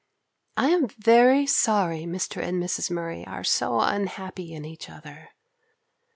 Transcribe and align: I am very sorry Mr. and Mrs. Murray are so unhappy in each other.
I 0.57 0.69
am 0.69 0.87
very 0.87 1.45
sorry 1.45 2.05
Mr. 2.05 2.41
and 2.41 2.57
Mrs. 2.59 2.89
Murray 2.89 3.23
are 3.27 3.43
so 3.43 3.79
unhappy 3.79 4.51
in 4.51 4.65
each 4.65 4.89
other. 4.89 5.29